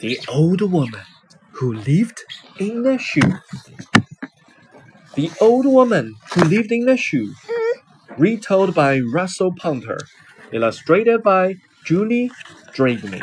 [0.00, 1.02] The old woman
[1.52, 2.22] who lived
[2.58, 3.38] in the shoe.
[5.14, 7.34] The old woman who lived in the shoe.
[8.18, 9.98] Retold by Russell Punter.
[10.52, 12.30] Illustrated by Julie
[12.72, 13.22] Dragney.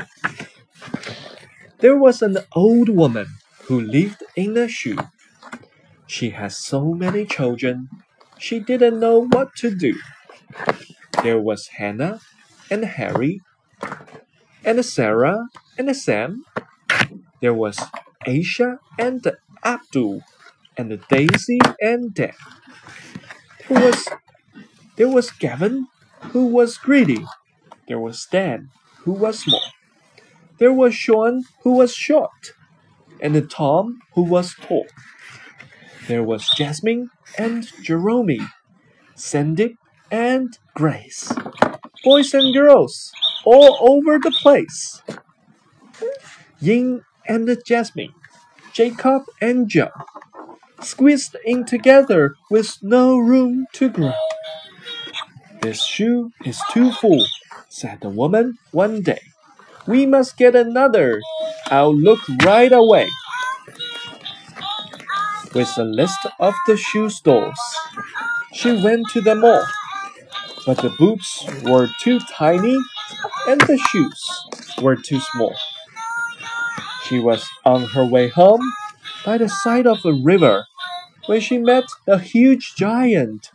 [1.80, 3.28] There was an old woman
[3.66, 4.98] who lived in a shoe.
[6.08, 7.90] She had so many children,
[8.38, 9.96] she didn't know what to do.
[11.24, 12.20] There was Hannah
[12.70, 13.42] and Harry
[14.64, 15.48] and Sarah
[15.78, 16.44] and Sam.
[17.42, 17.78] There was
[18.28, 19.26] Aisha and
[19.64, 20.22] Abdul
[20.78, 22.34] and Daisy and Dan.
[23.68, 24.08] There was
[24.96, 25.88] there was Gavin
[26.32, 27.26] who was greedy.
[27.88, 29.64] There was Dan who was small.
[30.60, 32.54] There was Sean who was short.
[33.20, 34.86] And Tom who was tall.
[36.08, 38.52] There was Jasmine and Jerome.
[39.16, 39.78] Sandy
[40.12, 41.32] and Grace.
[42.04, 43.12] Boys and girls
[43.46, 45.02] all over the place.
[46.60, 48.14] Yin and Jasmine,
[48.74, 49.92] Jacob and Joe,
[50.82, 54.14] squeezed in together with no room to grow.
[55.62, 57.26] This shoe is too full,
[57.70, 59.22] said the woman one day.
[59.88, 61.22] We must get another.
[61.68, 63.08] I'll look right away.
[65.54, 67.60] With a list of the shoe stores,
[68.54, 69.66] she went to them all.
[70.66, 72.78] But the boots were too tiny
[73.48, 74.46] and the shoes
[74.82, 75.56] were too small.
[77.12, 78.62] She was on her way home
[79.26, 80.64] by the side of a river
[81.26, 83.50] when she met a huge giant.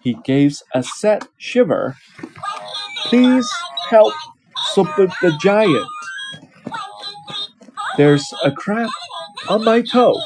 [0.00, 1.96] He gave a sad shiver.
[3.06, 3.50] Please
[3.88, 4.14] help,
[4.74, 5.88] sobbed the giant.
[7.96, 8.90] There's a crab
[9.48, 10.22] on my toe.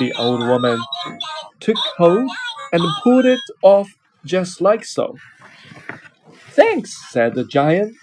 [0.00, 0.80] The old woman
[1.60, 2.28] took hold
[2.72, 3.88] and pulled it off
[4.24, 5.14] just like so.
[6.48, 7.94] Thanks, said the giant.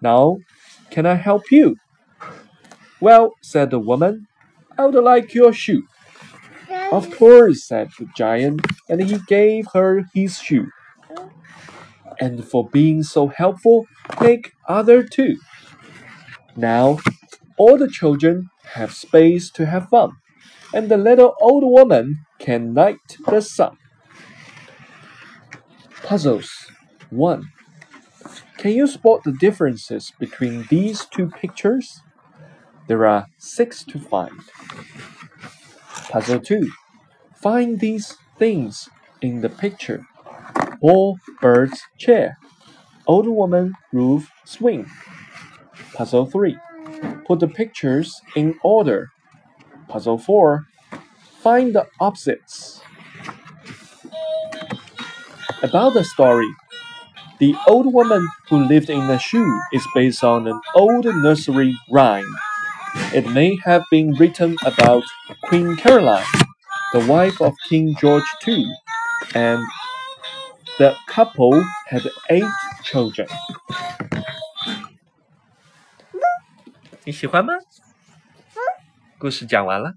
[0.00, 0.36] Now,
[0.90, 1.74] can I help you?
[3.00, 4.26] Well, said the woman,
[4.78, 5.82] I would like your shoe.
[6.92, 10.68] Of course, said the giant, and he gave her his shoe.
[12.20, 13.86] And for being so helpful,
[14.18, 15.36] take other two.
[16.56, 16.98] Now,
[17.58, 20.12] all the children have space to have fun,
[20.72, 23.76] and the little old woman can light the sun.
[26.02, 26.70] Puzzles
[27.10, 27.50] 1.
[28.58, 32.00] Can you spot the differences between these two pictures?
[32.88, 34.40] There are six to find.
[36.08, 36.70] Puzzle 2.
[37.34, 38.88] Find these things
[39.20, 40.06] in the picture.
[40.80, 42.38] Ball, birds, chair.
[43.06, 44.86] Old woman, roof, swing.
[45.94, 46.56] Puzzle 3.
[47.26, 49.08] Put the pictures in order.
[49.88, 50.66] Puzzle 4.
[51.42, 52.80] Find the opposites.
[55.62, 56.48] About the story.
[57.38, 62.34] The Old Woman Who Lived in a Shoe is based on an old nursery rhyme.
[63.13, 65.03] It may have been written about
[65.43, 66.25] Queen Caroline,
[66.93, 68.65] the wife of King George II,
[69.33, 69.61] and
[70.77, 72.51] the couple had eight
[72.83, 73.27] children.
[77.03, 77.53] 你喜欢吗？
[79.17, 79.95] 故事讲完了。